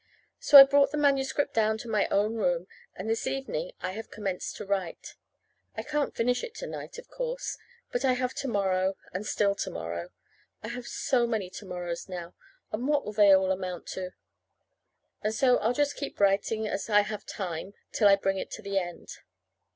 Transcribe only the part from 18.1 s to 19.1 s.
bring it to the end.